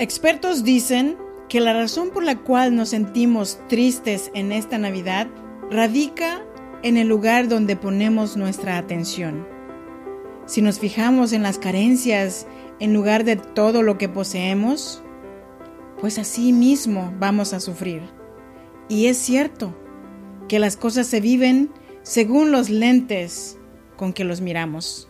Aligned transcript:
Expertos 0.00 0.64
dicen 0.64 1.18
que 1.50 1.60
la 1.60 1.74
razón 1.74 2.08
por 2.08 2.24
la 2.24 2.38
cual 2.38 2.74
nos 2.74 2.88
sentimos 2.88 3.58
tristes 3.68 4.30
en 4.32 4.50
esta 4.50 4.78
Navidad 4.78 5.28
radica 5.70 6.42
en 6.82 6.96
el 6.96 7.06
lugar 7.06 7.48
donde 7.48 7.76
ponemos 7.76 8.34
nuestra 8.34 8.78
atención. 8.78 9.46
Si 10.46 10.62
nos 10.62 10.78
fijamos 10.78 11.34
en 11.34 11.42
las 11.42 11.58
carencias 11.58 12.46
en 12.78 12.94
lugar 12.94 13.24
de 13.24 13.36
todo 13.36 13.82
lo 13.82 13.98
que 13.98 14.08
poseemos, 14.08 15.02
pues 16.00 16.18
así 16.18 16.54
mismo 16.54 17.12
vamos 17.18 17.52
a 17.52 17.60
sufrir. 17.60 18.00
Y 18.88 19.08
es 19.08 19.18
cierto 19.18 19.76
que 20.48 20.58
las 20.58 20.78
cosas 20.78 21.08
se 21.08 21.20
viven 21.20 21.68
según 22.00 22.52
los 22.52 22.70
lentes 22.70 23.58
con 23.98 24.14
que 24.14 24.24
los 24.24 24.40
miramos. 24.40 25.09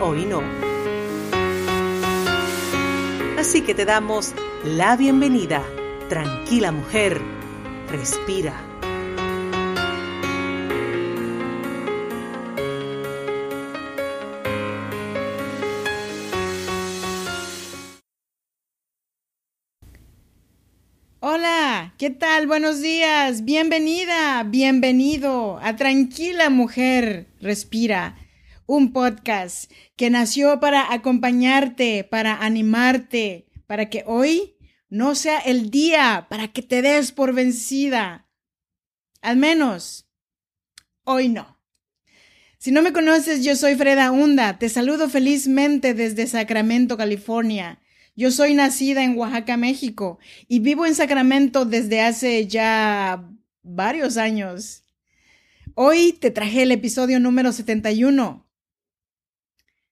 hoy 0.00 0.24
no. 0.24 0.42
Así 3.38 3.62
que 3.62 3.74
te 3.74 3.84
damos 3.84 4.32
la 4.64 4.96
bienvenida. 4.96 5.62
Tranquila 6.08 6.72
mujer, 6.72 7.20
respira. 7.90 8.54
Hola, 21.22 21.94
¿qué 21.98 22.10
tal? 22.10 22.46
Buenos 22.46 22.80
días, 22.80 23.44
bienvenida, 23.44 24.42
bienvenido 24.44 25.60
a 25.62 25.76
Tranquila 25.76 26.48
Mujer, 26.48 27.26
respira 27.40 28.16
un 28.70 28.92
podcast 28.92 29.68
que 29.96 30.10
nació 30.10 30.60
para 30.60 30.92
acompañarte, 30.92 32.04
para 32.04 32.36
animarte, 32.36 33.48
para 33.66 33.90
que 33.90 34.04
hoy 34.06 34.54
no 34.88 35.16
sea 35.16 35.38
el 35.40 35.70
día 35.70 36.28
para 36.30 36.48
que 36.48 36.62
te 36.62 36.80
des 36.80 37.10
por 37.10 37.34
vencida. 37.34 38.28
Al 39.22 39.36
menos, 39.38 40.08
hoy 41.02 41.28
no. 41.28 41.58
Si 42.58 42.70
no 42.70 42.82
me 42.82 42.92
conoces, 42.92 43.42
yo 43.44 43.56
soy 43.56 43.74
Freda 43.74 44.12
Hunda. 44.12 44.60
Te 44.60 44.68
saludo 44.68 45.08
felizmente 45.08 45.92
desde 45.92 46.28
Sacramento, 46.28 46.96
California. 46.96 47.80
Yo 48.14 48.30
soy 48.30 48.54
nacida 48.54 49.02
en 49.02 49.18
Oaxaca, 49.18 49.56
México, 49.56 50.20
y 50.46 50.60
vivo 50.60 50.86
en 50.86 50.94
Sacramento 50.94 51.64
desde 51.64 52.02
hace 52.02 52.46
ya 52.46 53.28
varios 53.62 54.16
años. 54.16 54.84
Hoy 55.74 56.12
te 56.12 56.30
traje 56.30 56.62
el 56.62 56.70
episodio 56.70 57.18
número 57.18 57.50
71 57.52 58.49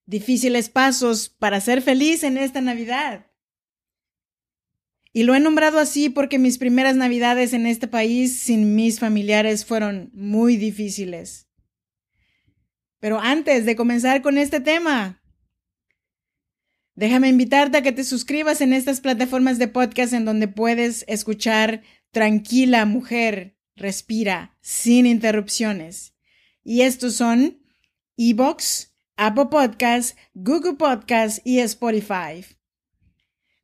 difíciles 0.08 0.70
pasos 0.70 1.28
para 1.28 1.60
ser 1.60 1.82
feliz 1.82 2.22
en 2.22 2.38
esta 2.38 2.62
Navidad. 2.62 3.26
Y 5.12 5.24
lo 5.24 5.34
he 5.34 5.40
nombrado 5.40 5.78
así 5.78 6.08
porque 6.08 6.38
mis 6.38 6.56
primeras 6.56 6.96
Navidades 6.96 7.52
en 7.52 7.66
este 7.66 7.88
país 7.88 8.38
sin 8.38 8.74
mis 8.74 9.00
familiares 9.00 9.66
fueron 9.66 10.10
muy 10.14 10.56
difíciles. 10.56 11.48
Pero 13.00 13.20
antes 13.20 13.66
de 13.66 13.76
comenzar 13.76 14.22
con 14.22 14.38
este 14.38 14.60
tema, 14.60 15.22
déjame 16.94 17.28
invitarte 17.28 17.76
a 17.76 17.82
que 17.82 17.92
te 17.92 18.02
suscribas 18.02 18.62
en 18.62 18.72
estas 18.72 19.02
plataformas 19.02 19.58
de 19.58 19.68
podcast 19.68 20.14
en 20.14 20.24
donde 20.24 20.48
puedes 20.48 21.04
escuchar 21.06 21.82
Tranquila 22.12 22.86
Mujer, 22.86 23.58
Respira, 23.76 24.56
sin 24.62 25.04
interrupciones. 25.04 26.14
Y 26.64 26.80
estos 26.80 27.14
son 27.14 27.62
Evox, 28.16 28.97
Apple 29.18 29.46
Podcasts, 29.50 30.16
Google 30.32 30.74
Podcasts 30.74 31.42
y 31.44 31.58
Spotify. 31.58 32.46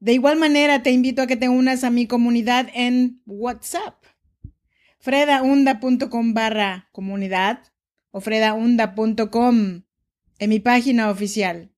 De 0.01 0.13
igual 0.13 0.37
manera, 0.37 0.83
te 0.83 0.91
invito 0.91 1.23
a 1.23 1.29
que 1.29 1.37
te 1.37 1.49
unas 1.49 1.85
a 1.85 1.91
mi 1.91 2.09
comunidad 2.09 2.69
en 2.75 3.23
WhatsApp. 3.25 4.05
fredaunda.com 4.99 6.35
barra 6.35 6.89
comunidad 6.91 7.61
o 8.11 8.21
fredaunda.com 8.21 9.85
en 10.39 10.51
mi 10.51 10.59
página 10.59 11.09
oficial. 11.09 11.73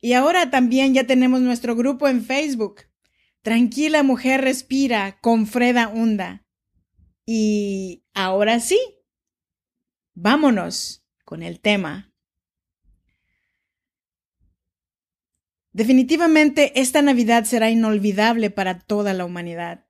Y 0.00 0.12
ahora 0.12 0.50
también 0.50 0.94
ya 0.94 1.04
tenemos 1.04 1.40
nuestro 1.40 1.74
grupo 1.74 2.06
en 2.06 2.24
Facebook. 2.24 2.82
Tranquila 3.42 4.04
mujer 4.04 4.40
respira 4.40 5.18
con 5.20 5.48
Freda 5.48 5.88
Hunda. 5.88 6.46
Y 7.26 8.04
ahora 8.14 8.60
sí, 8.60 8.78
Vámonos 10.14 11.04
con 11.24 11.42
el 11.42 11.60
tema. 11.60 12.12
Definitivamente 15.72 16.80
esta 16.80 17.00
Navidad 17.00 17.44
será 17.44 17.70
inolvidable 17.70 18.50
para 18.50 18.78
toda 18.78 19.14
la 19.14 19.24
humanidad. 19.24 19.86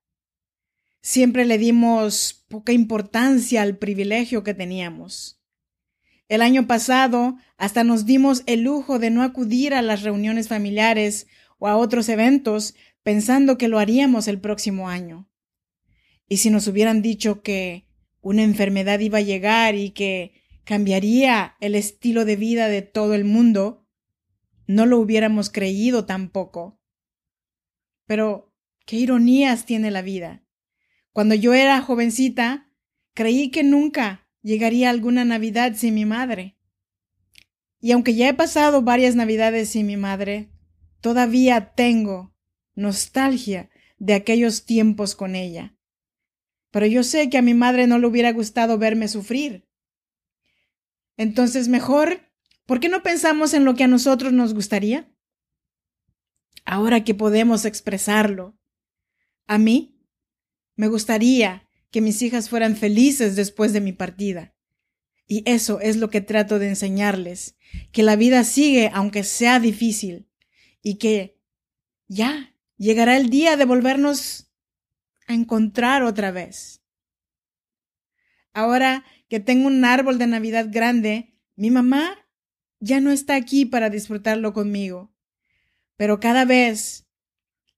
Siempre 1.01 1.45
le 1.45 1.59
dimos 1.59 2.45
poca 2.49 2.73
importancia 2.73 3.63
al 3.63 3.77
privilegio 3.77 4.45
que 4.45 4.55
teníamos. 4.55 5.41
El 6.29 6.41
año 6.41 6.69
pasado 6.69 7.37
hasta 7.57 7.83
nos 7.83 8.07
dimos 8.07 8.45
el 8.47 8.63
lujo 8.63 9.01
de 9.01 9.11
no 9.11 9.23
acudir 9.25 9.75
a 9.75 9.83
las 9.83 10.03
reuniones 10.03 10.47
familiares 10.47 11.27
o 11.59 11.67
a 11.67 11.77
otros 11.77 12.09
eventos 12.09 12.77
pensando 13.03 13.59
que 13.59 13.67
lo 13.67 13.81
haríamos 13.81 14.29
el 14.29 14.41
próximo 14.41 14.89
año. 14.89 15.29
Y 16.29 16.37
si 16.37 16.51
nos 16.51 16.69
hubieran 16.69 17.03
dicho 17.03 17.43
que 17.43 17.89
una 18.23 18.45
enfermedad 18.45 19.01
iba 19.01 19.19
a 19.19 19.23
llegar 19.23 19.75
y 19.75 19.91
que 19.91 20.33
cambiaría 20.65 21.57
el 21.61 21.75
estilo 21.75 22.25
de 22.25 22.37
vida 22.37 22.69
de 22.69 22.81
todo 22.81 23.15
el 23.15 23.25
mundo, 23.25 23.85
no 24.67 24.87
lo 24.87 24.99
hubiéramos 24.99 25.51
creído 25.51 26.07
tampoco. 26.07 26.81
Pero, 28.07 28.55
qué 28.87 28.97
ironías 28.97 29.67
tiene 29.67 29.91
la 29.91 30.03
vida. 30.03 30.45
Cuando 31.13 31.35
yo 31.35 31.53
era 31.53 31.81
jovencita, 31.83 32.71
creí 33.13 33.51
que 33.51 33.65
nunca 33.65 34.29
llegaría 34.41 34.89
alguna 34.89 35.25
Navidad 35.25 35.75
sin 35.75 35.95
mi 35.95 36.05
madre. 36.05 36.57
Y 37.81 37.91
aunque 37.91 38.15
ya 38.15 38.29
he 38.29 38.35
pasado 38.35 38.83
varias 38.83 39.17
Navidades 39.17 39.71
sin 39.71 39.87
mi 39.87 39.97
madre, 39.97 40.53
todavía 41.01 41.73
tengo 41.75 42.37
nostalgia 42.77 43.69
de 43.99 44.15
aquellos 44.15 44.65
tiempos 44.65 45.17
con 45.17 45.35
ella 45.35 45.77
pero 46.73 46.87
yo 46.87 47.05
sé 47.05 47.31
que 47.31 47.39
a 47.39 47.43
mi 47.43 47.55
madre 47.55 47.87
no 47.87 47.99
le 47.99 48.07
hubiera 48.09 48.33
gustado 48.33 48.79
verme 48.79 49.07
sufrir. 49.07 49.69
Entonces, 51.17 51.69
mejor, 51.69 52.33
¿por 52.67 52.81
qué 52.81 52.89
no 52.89 53.03
pensamos 53.03 53.55
en 53.55 53.65
lo 53.65 53.75
que 53.75 53.85
a 53.85 53.89
nosotros 53.89 54.33
nos 54.33 54.55
gustaría? 54.55 55.15
Ahora 56.65 57.05
que 57.05 57.15
podemos 57.15 57.67
expresarlo. 57.67 58.59
A 59.47 59.59
mí 59.59 60.01
me 60.75 60.89
gustaría 60.89 61.69
que 61.91 62.01
mis 62.01 62.23
hijas 62.23 62.49
fueran 62.49 62.75
felices 62.75 63.37
después 63.37 63.75
de 63.75 63.83
mi 63.83 63.93
partida. 63.93 64.55
Y 65.27 65.43
eso 65.45 65.79
es 65.81 65.97
lo 65.99 66.09
que 66.09 66.23
trato 66.23 66.59
de 66.59 66.69
enseñarles, 66.69 67.57
que 67.93 68.03
la 68.03 68.17
vida 68.17 68.45
sigue 68.45 68.91
aunque 68.95 69.25
sea 69.25 69.61
difícil 69.61 70.29
y 70.83 70.97
que 70.97 71.39
ya 72.09 72.57
llegará 72.79 73.19
el 73.19 73.29
día 73.29 73.59
de 73.59 73.67
volvernos 73.67 74.52
a 75.33 75.37
encontrar 75.37 76.03
otra 76.03 76.31
vez. 76.31 76.83
Ahora 78.53 79.05
que 79.29 79.41
tengo 79.41 79.67
un 79.67 79.85
árbol 79.85 80.19
de 80.19 80.27
Navidad 80.27 80.67
grande, 80.71 81.35
mi 81.57 81.71
mamá 81.71 82.19
ya 82.81 83.01
no 83.01 83.11
está 83.11 83.35
aquí 83.35 83.65
para 83.65 83.91
disfrutarlo 83.91 84.53
conmigo. 84.53 85.13
Pero 85.97 86.21
cada 86.21 86.45
vez 86.45 87.07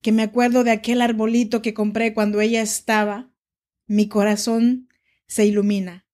que 0.01 0.13
me 0.13 0.23
acuerdo 0.23 0.65
de 0.65 0.71
aquel 0.71 1.01
arbolito 1.01 1.63
que 1.63 1.75
compré 1.75 2.13
cuando 2.13 2.41
ella 2.41 2.63
estaba, 2.63 3.33
mi 3.87 4.09
corazón 4.09 4.89
se 5.27 5.47
ilumina. 5.47 6.07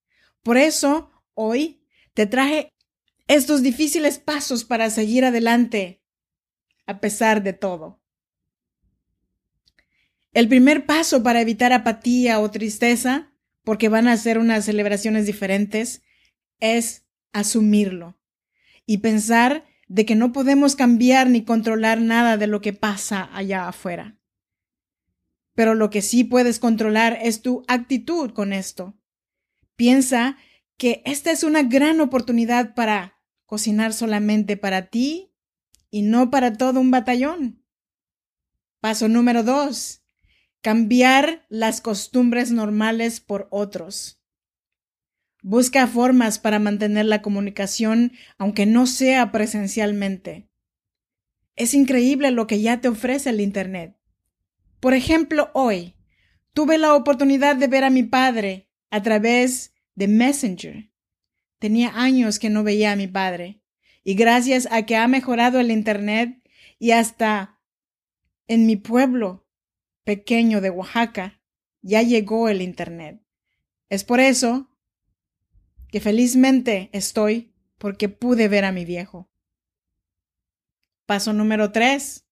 Por 0.42 0.56
eso, 0.56 1.10
hoy 1.34 1.82
te 2.14 2.26
traje 2.26 2.72
estos 3.28 3.62
difíciles 3.62 4.18
pasos 4.18 4.64
para 4.64 4.90
seguir 4.90 5.24
adelante, 5.24 6.02
a 6.86 7.00
pesar 7.00 7.42
de 7.42 7.52
todo. 7.52 7.99
El 10.32 10.48
primer 10.48 10.86
paso 10.86 11.22
para 11.22 11.40
evitar 11.40 11.72
apatía 11.72 12.38
o 12.38 12.50
tristeza, 12.50 13.32
porque 13.64 13.88
van 13.88 14.06
a 14.06 14.16
ser 14.16 14.38
unas 14.38 14.64
celebraciones 14.64 15.26
diferentes, 15.26 16.02
es 16.60 17.04
asumirlo 17.32 18.18
y 18.86 18.98
pensar 18.98 19.64
de 19.88 20.06
que 20.06 20.14
no 20.14 20.32
podemos 20.32 20.76
cambiar 20.76 21.28
ni 21.28 21.44
controlar 21.44 22.00
nada 22.00 22.36
de 22.36 22.46
lo 22.46 22.60
que 22.60 22.72
pasa 22.72 23.28
allá 23.32 23.66
afuera. 23.66 24.18
Pero 25.54 25.74
lo 25.74 25.90
que 25.90 26.00
sí 26.00 26.22
puedes 26.22 26.60
controlar 26.60 27.18
es 27.22 27.42
tu 27.42 27.64
actitud 27.66 28.30
con 28.32 28.52
esto. 28.52 28.96
Piensa 29.74 30.36
que 30.76 31.02
esta 31.04 31.32
es 31.32 31.42
una 31.42 31.64
gran 31.64 32.00
oportunidad 32.00 32.74
para 32.74 33.18
cocinar 33.46 33.92
solamente 33.92 34.56
para 34.56 34.86
ti 34.86 35.34
y 35.90 36.02
no 36.02 36.30
para 36.30 36.52
todo 36.52 36.80
un 36.80 36.92
batallón. 36.92 37.64
Paso 38.80 39.08
número 39.08 39.42
dos, 39.42 39.99
cambiar 40.62 41.46
las 41.48 41.80
costumbres 41.80 42.50
normales 42.50 43.20
por 43.20 43.48
otros. 43.50 44.20
Busca 45.42 45.86
formas 45.86 46.38
para 46.38 46.58
mantener 46.58 47.06
la 47.06 47.22
comunicación 47.22 48.12
aunque 48.36 48.66
no 48.66 48.86
sea 48.86 49.32
presencialmente. 49.32 50.48
Es 51.56 51.72
increíble 51.72 52.30
lo 52.30 52.46
que 52.46 52.60
ya 52.60 52.80
te 52.80 52.88
ofrece 52.88 53.30
el 53.30 53.40
Internet. 53.40 53.96
Por 54.80 54.94
ejemplo, 54.94 55.50
hoy 55.54 55.94
tuve 56.52 56.78
la 56.78 56.94
oportunidad 56.94 57.56
de 57.56 57.68
ver 57.68 57.84
a 57.84 57.90
mi 57.90 58.02
padre 58.02 58.68
a 58.90 59.02
través 59.02 59.72
de 59.94 60.08
Messenger. 60.08 60.90
Tenía 61.58 61.92
años 61.94 62.38
que 62.38 62.50
no 62.50 62.62
veía 62.64 62.92
a 62.92 62.96
mi 62.96 63.06
padre 63.06 63.62
y 64.04 64.14
gracias 64.14 64.68
a 64.70 64.84
que 64.84 64.96
ha 64.96 65.08
mejorado 65.08 65.58
el 65.60 65.70
Internet 65.70 66.42
y 66.78 66.92
hasta 66.92 67.60
en 68.46 68.66
mi 68.66 68.76
pueblo 68.76 69.46
pequeño 70.10 70.60
de 70.60 70.70
Oaxaca 70.70 71.40
ya 71.82 72.02
llegó 72.02 72.48
el 72.48 72.62
Internet. 72.62 73.22
Es 73.88 74.02
por 74.02 74.18
eso 74.18 74.68
que 75.86 76.00
felizmente 76.00 76.90
estoy 76.92 77.54
porque 77.78 78.08
pude 78.08 78.48
ver 78.48 78.64
a 78.64 78.72
mi 78.72 78.84
viejo. 78.84 79.30
Paso 81.06 81.32
número 81.32 81.70
tres. 81.70 82.26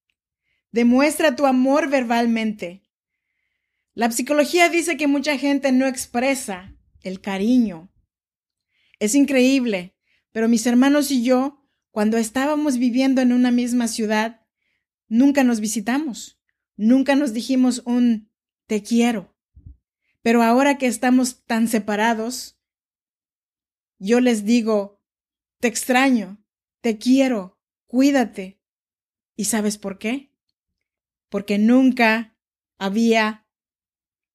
Demuestra 0.72 1.36
tu 1.36 1.46
amor 1.46 1.88
verbalmente. 1.88 2.82
La 3.94 4.10
psicología 4.10 4.68
dice 4.68 4.96
que 4.96 5.06
mucha 5.06 5.38
gente 5.38 5.70
no 5.70 5.86
expresa 5.86 6.74
el 7.02 7.20
cariño. 7.20 7.92
Es 8.98 9.14
increíble, 9.14 9.94
pero 10.32 10.48
mis 10.48 10.66
hermanos 10.66 11.12
y 11.12 11.22
yo, 11.22 11.64
cuando 11.92 12.16
estábamos 12.16 12.76
viviendo 12.76 13.20
en 13.20 13.32
una 13.32 13.52
misma 13.52 13.86
ciudad, 13.86 14.44
nunca 15.06 15.44
nos 15.44 15.60
visitamos, 15.60 16.37
nunca 16.78 17.16
nos 17.16 17.34
dijimos 17.34 17.82
un 17.84 18.30
te 18.66 18.82
quiero. 18.82 19.36
Pero 20.22 20.42
ahora 20.42 20.78
que 20.78 20.86
estamos 20.86 21.44
tan 21.44 21.68
separados, 21.68 22.58
yo 23.98 24.20
les 24.20 24.44
digo, 24.44 25.02
te 25.60 25.68
extraño, 25.68 26.42
te 26.80 26.96
quiero, 26.96 27.58
cuídate. 27.86 28.60
¿Y 29.36 29.44
sabes 29.44 29.76
por 29.76 29.98
qué? 29.98 30.32
Porque 31.28 31.58
nunca 31.58 32.36
había 32.78 33.46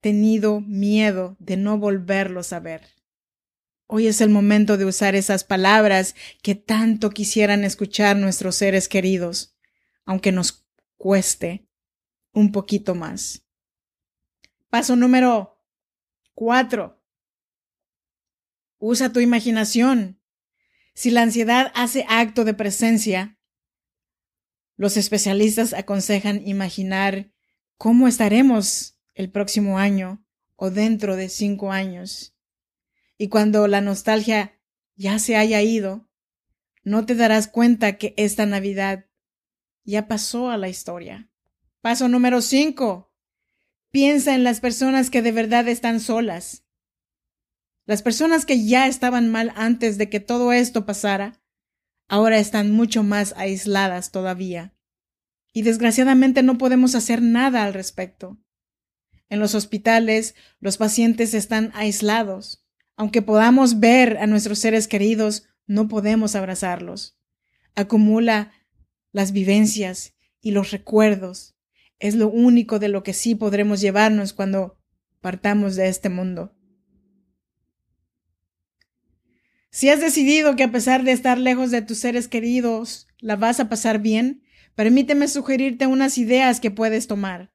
tenido 0.01 0.61
miedo 0.61 1.37
de 1.39 1.57
no 1.57 1.77
volverlos 1.77 2.53
a 2.53 2.59
ver. 2.59 2.87
Hoy 3.87 4.07
es 4.07 4.21
el 4.21 4.29
momento 4.29 4.77
de 4.77 4.85
usar 4.85 5.15
esas 5.15 5.43
palabras 5.43 6.15
que 6.41 6.55
tanto 6.55 7.09
quisieran 7.09 7.63
escuchar 7.63 8.17
nuestros 8.17 8.55
seres 8.55 8.89
queridos, 8.89 9.55
aunque 10.05 10.31
nos 10.31 10.65
cueste 10.97 11.67
un 12.33 12.51
poquito 12.51 12.95
más. 12.95 13.45
Paso 14.69 14.95
número 14.95 15.57
cuatro. 16.33 17.01
Usa 18.79 19.13
tu 19.13 19.19
imaginación. 19.19 20.19
Si 20.93 21.11
la 21.11 21.21
ansiedad 21.21 21.71
hace 21.75 22.05
acto 22.09 22.43
de 22.43 22.53
presencia, 22.53 23.39
los 24.75 24.97
especialistas 24.97 25.73
aconsejan 25.73 26.45
imaginar 26.45 27.31
cómo 27.77 28.07
estaremos 28.07 28.99
el 29.13 29.31
próximo 29.31 29.77
año 29.77 30.25
o 30.55 30.71
dentro 30.71 31.15
de 31.15 31.29
cinco 31.29 31.71
años. 31.71 32.35
Y 33.17 33.29
cuando 33.29 33.67
la 33.67 33.81
nostalgia 33.81 34.59
ya 34.95 35.19
se 35.19 35.35
haya 35.35 35.61
ido, 35.61 36.09
no 36.83 37.05
te 37.05 37.15
darás 37.15 37.47
cuenta 37.47 37.97
que 37.97 38.13
esta 38.17 38.45
Navidad 38.45 39.05
ya 39.83 40.07
pasó 40.07 40.49
a 40.49 40.57
la 40.57 40.69
historia. 40.69 41.29
Paso 41.83 42.07
número 42.07 42.41
cinco. 42.41 43.11
Piensa 43.91 44.35
en 44.35 44.45
las 44.45 44.61
personas 44.61 45.09
que 45.09 45.21
de 45.21 45.33
verdad 45.33 45.67
están 45.67 45.99
solas. 45.99 46.63
Las 47.85 48.01
personas 48.01 48.45
que 48.45 48.63
ya 48.63 48.87
estaban 48.87 49.29
mal 49.29 49.51
antes 49.57 49.97
de 49.97 50.07
que 50.09 50.21
todo 50.21 50.53
esto 50.53 50.85
pasara, 50.85 51.43
ahora 52.07 52.39
están 52.39 52.71
mucho 52.71 53.03
más 53.03 53.33
aisladas 53.35 54.11
todavía. 54.11 54.73
Y 55.51 55.63
desgraciadamente 55.63 56.41
no 56.41 56.57
podemos 56.57 56.95
hacer 56.95 57.21
nada 57.21 57.65
al 57.65 57.73
respecto. 57.73 58.39
En 59.27 59.41
los 59.41 59.53
hospitales 59.53 60.35
los 60.61 60.77
pacientes 60.77 61.33
están 61.33 61.69
aislados. 61.75 62.65
Aunque 62.95 63.21
podamos 63.21 63.81
ver 63.81 64.19
a 64.19 64.25
nuestros 64.25 64.59
seres 64.59 64.87
queridos, 64.87 65.49
no 65.67 65.89
podemos 65.89 66.35
abrazarlos. 66.35 67.19
Acumula 67.75 68.53
las 69.11 69.33
vivencias 69.33 70.13
y 70.39 70.51
los 70.51 70.71
recuerdos. 70.71 71.52
Es 71.99 72.15
lo 72.15 72.29
único 72.29 72.79
de 72.79 72.89
lo 72.89 73.03
que 73.03 73.13
sí 73.13 73.35
podremos 73.35 73.81
llevarnos 73.81 74.33
cuando 74.33 74.77
partamos 75.21 75.75
de 75.75 75.87
este 75.87 76.09
mundo. 76.09 76.55
Si 79.71 79.89
has 79.89 80.01
decidido 80.01 80.55
que 80.55 80.63
a 80.63 80.71
pesar 80.71 81.03
de 81.03 81.13
estar 81.13 81.39
lejos 81.39 81.71
de 81.71 81.81
tus 81.81 81.97
seres 81.97 82.27
queridos, 82.27 83.07
la 83.17 83.35
vas 83.35 83.59
a 83.59 83.69
pasar 83.69 83.99
bien, 83.99 84.43
permíteme 84.75 85.27
sugerirte 85.27 85.87
unas 85.87 86.19
ideas 86.19 86.59
que 86.59 86.69
puedes 86.69 87.07
tomar. 87.07 87.51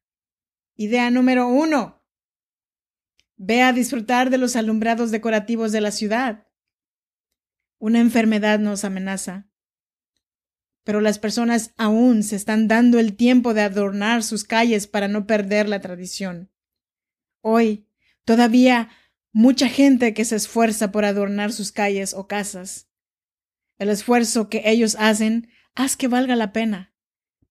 Idea 0.74 1.10
número 1.10 1.46
uno. 1.46 2.02
Ve 3.36 3.62
a 3.62 3.72
disfrutar 3.72 4.30
de 4.30 4.38
los 4.38 4.56
alumbrados 4.56 5.12
decorativos 5.12 5.70
de 5.70 5.80
la 5.80 5.92
ciudad. 5.92 6.48
Una 7.78 8.00
enfermedad 8.00 8.58
nos 8.58 8.82
amenaza, 8.82 9.47
pero 10.84 11.00
las 11.00 11.18
personas 11.18 11.72
aún 11.76 12.22
se 12.22 12.36
están 12.36 12.68
dando 12.68 12.98
el 12.98 13.14
tiempo 13.14 13.54
de 13.54 13.62
adornar 13.62 14.22
sus 14.22 14.44
calles 14.44 14.86
para 14.86 15.08
no 15.08 15.26
perder 15.26 15.68
la 15.68 15.80
tradición. 15.80 16.50
Hoy, 17.40 17.86
todavía 18.24 18.88
mucha 19.32 19.68
gente 19.68 20.14
que 20.14 20.24
se 20.24 20.36
esfuerza 20.36 20.90
por 20.90 21.04
adornar 21.04 21.52
sus 21.52 21.72
calles 21.72 22.14
o 22.14 22.26
casas. 22.26 22.88
El 23.78 23.90
esfuerzo 23.90 24.48
que 24.48 24.62
ellos 24.64 24.96
hacen, 24.98 25.48
haz 25.74 25.96
que 25.96 26.08
valga 26.08 26.36
la 26.36 26.52
pena. 26.52 26.94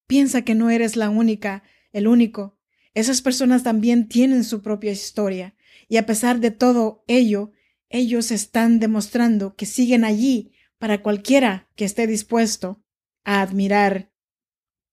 Piensa 0.06 0.42
que 0.42 0.54
no 0.54 0.70
eres 0.70 0.96
la 0.96 1.08
única, 1.08 1.62
el 1.92 2.08
único. 2.08 2.58
Esas 2.94 3.22
personas 3.22 3.62
también 3.62 4.08
tienen 4.08 4.44
su 4.44 4.62
propia 4.62 4.92
historia, 4.92 5.54
y 5.88 5.96
a 5.96 6.06
pesar 6.06 6.40
de 6.40 6.50
todo 6.50 7.04
ello, 7.06 7.52
ellos 7.88 8.30
están 8.30 8.80
demostrando 8.80 9.54
que 9.54 9.66
siguen 9.66 10.04
allí 10.04 10.52
para 10.78 11.02
cualquiera 11.02 11.68
que 11.74 11.84
esté 11.84 12.06
dispuesto 12.06 12.82
a 13.28 13.42
admirar 13.42 14.10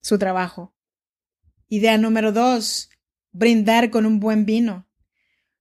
su 0.01 0.20
trabajo. 0.20 0.75
Idea 1.70 1.98
número 1.98 2.34
dos, 2.34 2.89
brindar 3.32 3.92
con 3.92 4.06
un 4.06 4.20
buen 4.20 4.46
vino. 4.46 4.89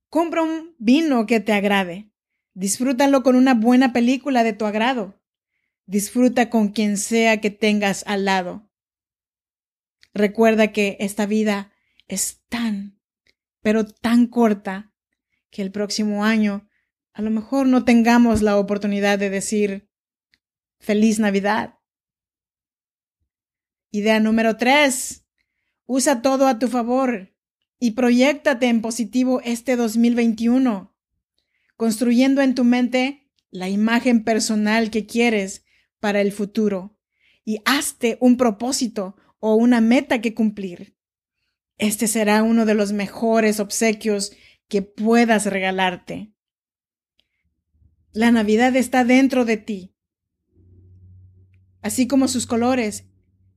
Compra 0.09 0.43
un 0.43 0.75
vino 0.81 1.25
que 1.27 1.39
te 1.39 1.53
agrade. 1.53 2.11
Disfrútalo 2.53 3.23
con 3.23 3.37
una 3.37 3.55
buena 3.55 3.93
película 3.93 4.43
de 4.43 4.55
tu 4.55 4.67
agrado. 4.67 5.23
Disfruta 5.87 6.51
con 6.51 6.71
quien 6.71 6.97
sea 6.97 7.41
que 7.41 7.51
tengas 7.51 8.03
al 8.09 8.25
lado. 8.25 8.69
Recuerda 10.13 10.73
que 10.73 10.97
esta 10.99 11.27
vida 11.27 11.73
es 12.09 12.43
tan, 12.49 13.01
pero 13.63 13.87
tan 13.87 14.27
corta 14.27 14.93
que 15.51 15.63
el 15.63 15.71
próximo 15.71 16.25
año 16.25 16.69
a 17.13 17.23
lo 17.23 17.31
mejor 17.31 17.69
no 17.69 17.85
tengamos 17.85 18.43
la 18.43 18.59
oportunidad 18.59 19.17
de 19.17 19.31
decir 19.31 19.89
feliz 20.81 21.21
Navidad. 21.21 21.79
Idea 23.95 24.19
número 24.19 24.57
tres. 24.57 25.25
Usa 25.87 26.21
todo 26.21 26.49
a 26.49 26.59
tu 26.59 26.67
favor 26.67 27.33
y 27.79 27.93
proyectate 27.93 28.67
en 28.67 28.83
positivo 28.83 29.41
este 29.45 29.77
2021, 29.77 30.93
construyendo 31.77 32.43
en 32.43 32.57
tu 32.57 32.65
mente 32.65 33.31
la 33.53 33.69
imagen 33.69 34.25
personal 34.25 34.91
que 34.91 35.07
quieres 35.07 35.65
para 36.01 36.21
el 36.23 36.33
futuro 36.33 36.99
y 37.45 37.61
hazte 37.67 38.19
un 38.21 38.37
propósito 38.37 39.15
o 39.39 39.55
una 39.55 39.81
meta 39.81 40.21
que 40.21 40.35
cumplir. 40.35 40.97
Este 41.79 42.09
será 42.09 42.43
uno 42.43 42.67
de 42.67 42.75
los 42.75 42.91
mejores 42.91 43.61
obsequios 43.61 44.33
que 44.67 44.83
puedas 44.83 45.47
regalarte. 45.47 46.35
La 48.11 48.33
Navidad 48.33 48.75
está 48.75 49.05
dentro 49.05 49.45
de 49.45 49.57
ti, 49.57 49.95
así 51.81 52.09
como 52.09 52.27
sus 52.27 52.49
colores, 52.49 53.05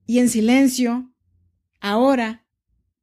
y 0.07 0.19
en 0.19 0.29
silencio, 0.29 1.13
ahora 1.79 2.45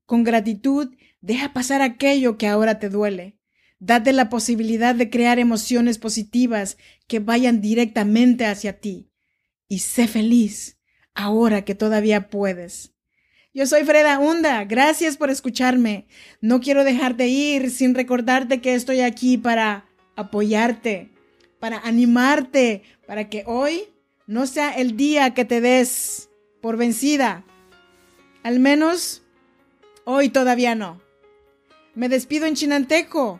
Con 0.06 0.23
gratitud, 0.23 0.94
deja 1.23 1.54
pasar 1.54 1.80
aquello 1.80 2.37
que 2.37 2.46
ahora 2.46 2.78
te 2.78 2.90
duele. 2.90 3.38
Date 3.78 4.12
la 4.12 4.28
posibilidad 4.28 4.94
de 4.94 5.08
crear 5.08 5.38
emociones 5.38 5.96
positivas 5.96 6.76
que 7.06 7.20
vayan 7.20 7.62
directamente 7.62 8.44
hacia 8.44 8.80
ti. 8.80 9.11
Y 9.66 9.78
sé 9.78 10.06
feliz 10.06 10.78
ahora 11.14 11.64
que 11.64 11.75
todavía 11.75 12.28
puedes. 12.28 12.92
Yo 13.54 13.66
soy 13.66 13.84
Freda 13.84 14.18
Hunda, 14.18 14.64
gracias 14.64 15.16
por 15.16 15.30
escucharme. 15.30 16.06
No 16.42 16.61
quiero 16.61 16.84
dejarte 16.84 17.28
ir 17.28 17.70
sin 17.70 17.94
recordarte 17.94 18.61
que 18.61 18.75
estoy 18.75 19.00
aquí 19.00 19.38
para 19.38 19.87
apoyarte, 20.16 21.12
para 21.61 21.78
animarte, 21.78 22.82
para 23.06 23.30
que 23.30 23.44
hoy 23.46 23.84
no 24.26 24.46
sea 24.46 24.70
el 24.73 24.96
día 24.99 25.32
que 25.32 25.46
te 25.46 25.62
des 25.62 26.28
por 26.64 26.78
vencida. 26.78 27.44
Al 28.42 28.59
menos 28.59 29.23
hoy 30.06 30.30
todavía 30.30 30.75
no. 30.75 30.99
Me 31.94 32.09
despido 32.09 32.47
en 32.47 32.54
chinanteco. 32.54 33.38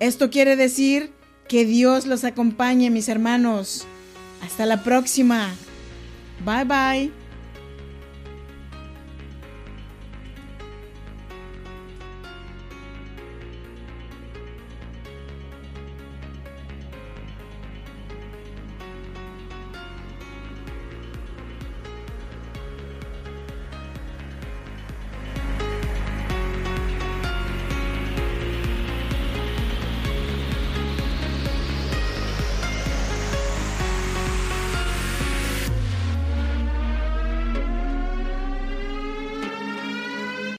Esto 0.00 0.30
quiere 0.30 0.56
decir 0.56 1.12
que 1.48 1.64
Dios 1.64 2.06
los 2.06 2.24
acompañe, 2.24 2.90
mis 2.90 3.08
hermanos. 3.08 3.86
Hasta 4.42 4.66
la 4.66 4.82
próxima. 4.82 5.54
Bye 6.44 6.64
bye. 6.64 7.25